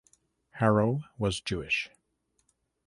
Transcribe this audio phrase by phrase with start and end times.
[0.53, 1.91] Harrow was Jewish.